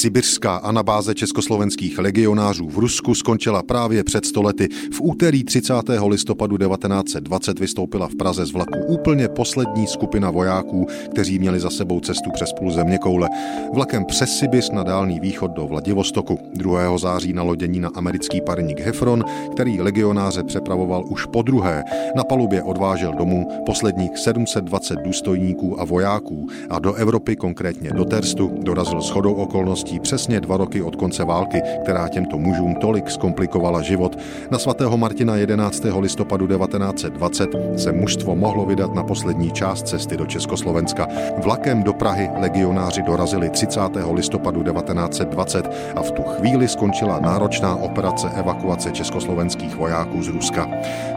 [0.00, 4.68] Sibirská anabáze československých legionářů v Rusku skončila právě před stolety.
[4.92, 5.74] V úterý 30.
[6.06, 12.00] listopadu 1920 vystoupila v Praze z vlaku úplně poslední skupina vojáků, kteří měli za sebou
[12.00, 13.28] cestu přes půl země koule.
[13.74, 16.38] Vlakem přes Sibis na dálný východ do Vladivostoku.
[16.54, 16.98] 2.
[16.98, 21.84] září na lodění na americký parník Hefron, který legionáře přepravoval už po druhé.
[22.16, 28.58] Na palubě odvážel domů posledních 720 důstojníků a vojáků a do Evropy, konkrétně do Terstu,
[28.62, 34.18] dorazil shodou okolností přesně dva roky od konce války, která těmto mužům tolik zkomplikovala život.
[34.50, 35.82] Na svatého Martina 11.
[35.98, 41.08] listopadu 1920 se mužstvo mohlo vydat na poslední část cesty do Československa.
[41.42, 43.80] Vlakem do Prahy legionáři dorazili 30.
[44.12, 50.68] listopadu 1920 a v tu chvíli skončila náročná operace evakuace československých vojáků z Ruska.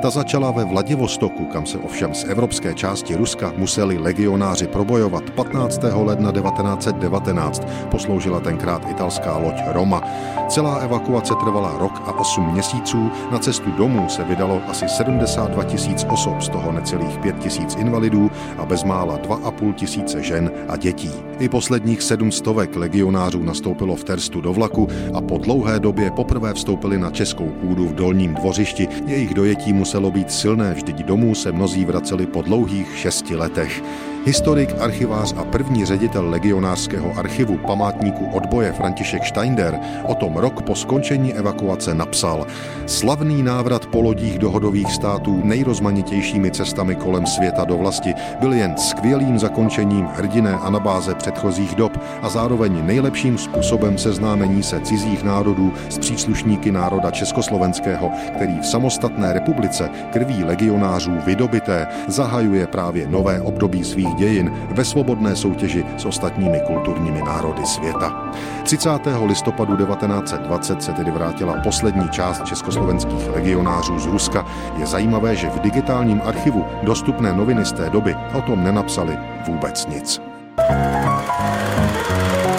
[0.01, 5.81] Ta začala ve Vladivostoku, kam se ovšem z evropské části Ruska museli legionáři probojovat 15.
[5.93, 7.67] ledna 1919.
[7.91, 10.01] Posloužila tenkrát italská loď Roma.
[10.47, 13.11] Celá evakuace trvala rok a 8 měsíců.
[13.31, 18.31] Na cestu domů se vydalo asi 72 tisíc osob, z toho necelých 5 tisíc invalidů
[18.57, 21.11] a bezmála 2,5 tisíce žen a dětí.
[21.39, 26.53] I posledních sedm stovek legionářů nastoupilo v Terstu do vlaku a po dlouhé době poprvé
[26.53, 28.87] vstoupili na českou půdu v dolním dvořišti.
[29.05, 33.83] Jejich dojetí muselo být silné, vždyť domů se mnozí vraceli po dlouhých šesti letech.
[34.25, 40.75] Historik, archivář a první ředitel legionářského archivu památníku odboje František Steinder o tom rok po
[40.75, 42.47] skončení evakuace napsal
[42.85, 49.39] Slavný návrat po lodích dohodových států nejrozmanitějšími cestami kolem světa do vlasti byl jen skvělým
[49.39, 56.71] zakončením hrdiné anabáze předchozích dob a zároveň nejlepším způsobem seznámení se cizích národů s příslušníky
[56.71, 64.51] národa československého, který v samostatné republice krví legionářů vydobité zahajuje právě nové období svých dějin
[64.69, 68.31] ve svobodné soutěži s ostatními kulturními národy světa.
[68.63, 68.89] 30.
[69.25, 74.45] listopadu 1920 se tedy vrátila poslední část československých legionářů z Ruska.
[74.77, 79.87] Je zajímavé, že v digitálním archivu dostupné noviny z té doby o tom nenapsali vůbec
[79.87, 80.21] nic.
[80.57, 82.52] thank you